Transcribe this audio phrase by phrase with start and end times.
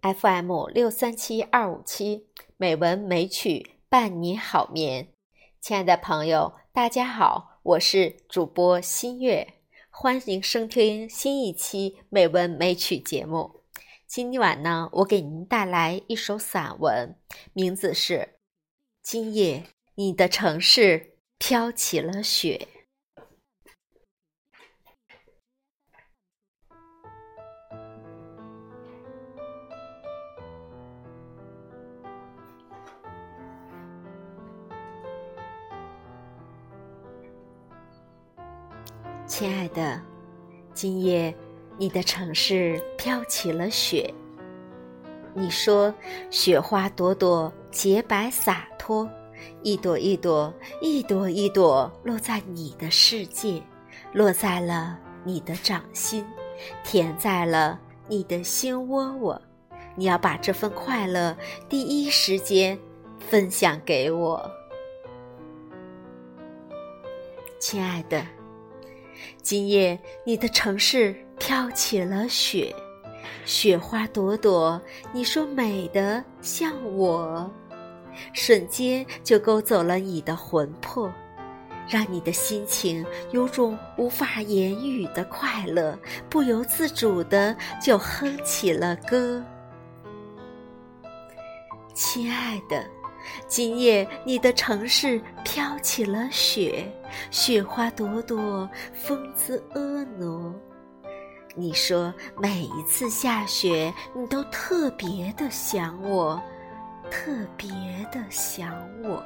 [0.00, 5.08] FM 六三七二五七，美文美曲伴你好眠。
[5.60, 9.54] 亲爱的朋友，大家好，我是主播新月，
[9.90, 13.62] 欢迎收听新一期美文美曲节目。
[14.06, 17.16] 今晚呢，我给您带来一首散文，
[17.52, 18.14] 名字是
[19.02, 19.64] 《今夜
[19.96, 22.68] 你的城市飘起了雪》。
[39.28, 40.00] 亲爱的，
[40.72, 41.32] 今夜
[41.76, 44.12] 你的城市飘起了雪。
[45.34, 45.94] 你说
[46.30, 49.06] 雪花朵朵洁白洒脱，
[49.62, 53.62] 一朵一朵，一朵一朵落在你的世界，
[54.14, 56.24] 落在了你的掌心，
[56.82, 59.40] 甜在了你的心窝窝。
[59.94, 61.36] 你要把这份快乐
[61.68, 62.76] 第一时间
[63.18, 64.50] 分享给我，
[67.60, 68.24] 亲爱的。
[69.42, 72.74] 今夜，你的城市飘起了雪，
[73.44, 74.80] 雪花朵朵，
[75.12, 77.50] 你说美得像我，
[78.32, 81.12] 瞬间就勾走了你的魂魄，
[81.88, 89.42] 让你的心情有种无法言语的快乐，不由自主的就哼起了歌。
[91.94, 92.97] 亲爱的。
[93.46, 96.86] 今夜，你的城市飘起了雪，
[97.30, 100.54] 雪花朵朵，风姿婀娜。
[101.54, 106.40] 你说每一次下雪，你都特别的想我，
[107.10, 107.68] 特别
[108.12, 109.20] 的想我，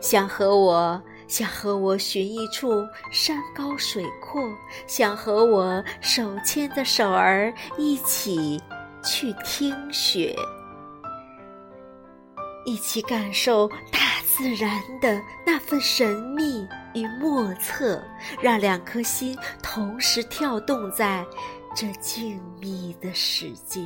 [0.00, 4.40] 想和我，想和我寻一处山高水阔，
[4.86, 8.60] 想和我手牵着手儿一起
[9.02, 10.36] 去听雪。
[12.64, 14.70] 一起感受大自然
[15.00, 18.02] 的那份神秘与莫测，
[18.40, 21.26] 让两颗心同时跳动在
[21.74, 23.80] 这静谧的世界，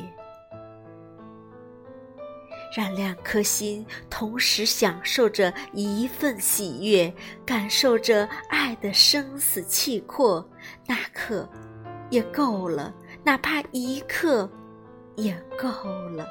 [2.76, 7.14] 让两颗心同时享受着一份喜悦，
[7.46, 10.46] 感受着爱的生死契阔，
[10.86, 11.48] 那刻
[12.10, 12.92] 也够了，
[13.24, 14.50] 哪怕一刻
[15.16, 15.68] 也够
[16.10, 16.26] 了。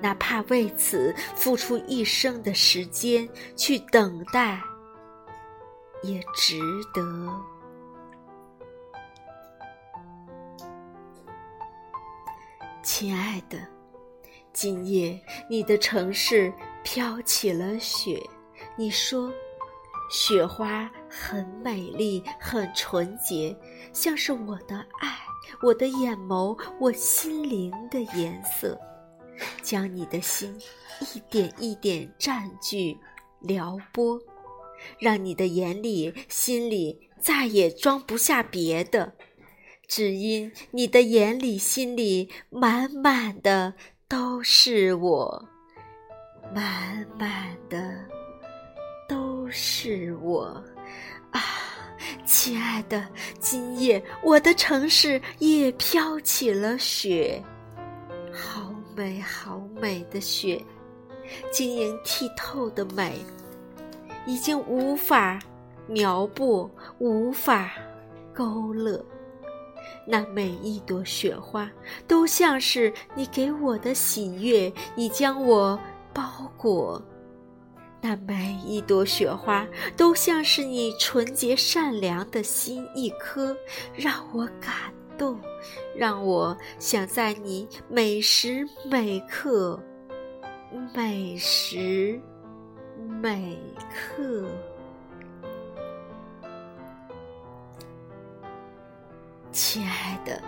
[0.00, 4.60] 哪怕为此付出一生的时间去等待，
[6.02, 6.60] 也值
[6.94, 7.28] 得。
[12.82, 13.58] 亲爱的，
[14.52, 18.18] 今夜你的城市飘起了雪，
[18.76, 19.30] 你说，
[20.10, 23.54] 雪花很美丽，很纯洁，
[23.92, 25.18] 像是我的爱，
[25.60, 28.80] 我的眼眸，我心灵的颜色。
[29.68, 30.58] 将你的心
[31.14, 32.96] 一点一点占据、
[33.40, 34.18] 撩拨，
[34.98, 39.12] 让你的眼里、心里再也装不下别的，
[39.86, 43.74] 只因你的眼里、心里满满的
[44.08, 45.46] 都是我，
[46.54, 47.94] 满满的
[49.06, 50.64] 都是我
[51.30, 51.42] 啊！
[52.24, 53.06] 亲爱的，
[53.38, 57.42] 今夜我的城市也飘起了雪，
[58.98, 60.60] 美好美的雪，
[61.52, 63.20] 晶莹剔透的美，
[64.26, 65.38] 已经无法
[65.86, 67.70] 描布，无法
[68.34, 69.00] 勾勒。
[70.04, 71.70] 那每一朵雪花，
[72.08, 75.78] 都像是你给我的喜悦，已将我
[76.12, 77.00] 包裹。
[78.00, 79.64] 那每一朵雪花，
[79.96, 83.56] 都像是你纯洁善良的心一颗，
[83.94, 84.92] 让我感。
[85.18, 85.38] 动，
[85.94, 89.78] 让我想在你每时每刻、
[90.94, 92.18] 每时
[93.20, 93.58] 每
[93.92, 94.46] 刻，
[99.50, 100.40] 亲爱的，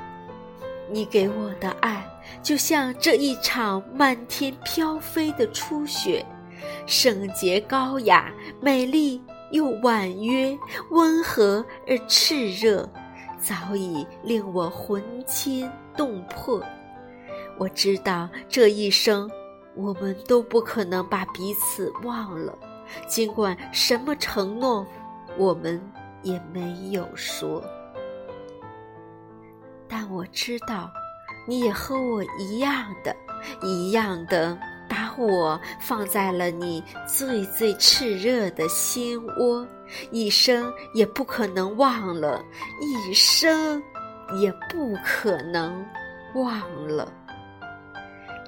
[0.90, 2.06] 你给我的爱，
[2.42, 6.24] 就像这一场漫天飘飞的初雪，
[6.86, 9.20] 圣洁高雅、美丽
[9.50, 10.56] 又婉约、
[10.90, 12.88] 温和而炽热。
[13.40, 16.62] 早已令我魂牵动魄。
[17.58, 19.28] 我知道这一生，
[19.74, 22.56] 我们都不可能把彼此忘了。
[23.06, 24.86] 尽管什么承诺，
[25.36, 25.80] 我们
[26.22, 27.62] 也没有说，
[29.88, 30.90] 但我知道，
[31.46, 33.14] 你也和我一样的，
[33.62, 34.58] 一样的。
[34.90, 39.64] 把我放在了你最最炽热的心窝，
[40.10, 42.44] 一生也不可能忘了，
[42.82, 43.80] 一生
[44.40, 45.86] 也不可能
[46.34, 47.10] 忘了。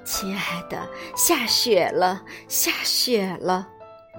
[0.04, 0.84] 亲爱的，
[1.14, 3.68] 下雪了，下雪了。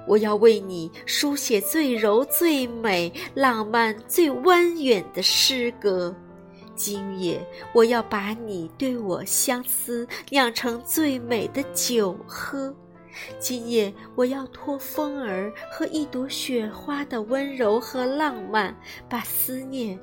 [0.07, 6.15] 我要为你书写最柔、最美、浪漫、最弯远的诗歌。
[6.75, 12.73] 今夜，我要把你对我相思酿成最美的酒喝。
[13.39, 18.75] 今夜，我要托风儿和一朵雪花的温柔和浪漫，
[19.07, 19.99] 把思念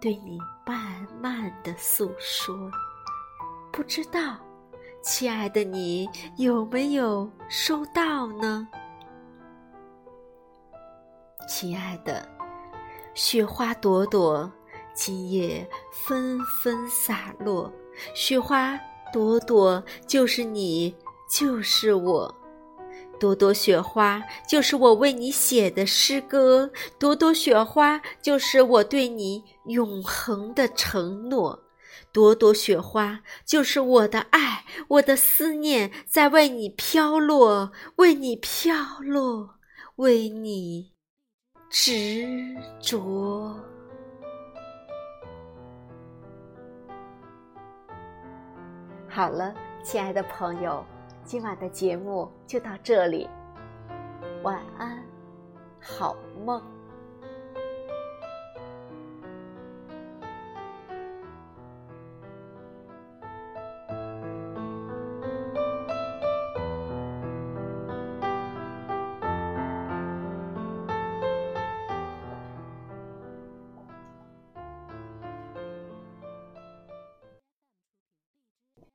[0.00, 2.68] 对你慢慢的诉说。
[3.70, 4.36] 不知道，
[5.02, 8.66] 亲爱的你有没有收到呢？
[11.46, 12.28] 亲爱的，
[13.14, 14.50] 雪花朵朵，
[14.98, 17.72] 今夜纷纷洒落。
[18.16, 18.76] 雪花
[19.12, 20.92] 朵朵，就是你，
[21.30, 22.34] 就是我。
[23.20, 26.68] 朵朵雪花，就是我为你写的诗歌。
[26.98, 31.62] 朵朵雪花，就是我对你永恒的承诺。
[32.12, 39.50] 朵朵雪花，就是我的爱，我的思念，在为你飘落，为你飘落，
[39.96, 40.90] 为你。
[41.70, 42.26] 执
[42.82, 43.77] 着。
[49.10, 50.84] 好了，亲爱的朋友，
[51.24, 53.28] 今晚的节目就到这里，
[54.42, 55.02] 晚安，
[55.80, 56.14] 好
[56.44, 56.62] 梦。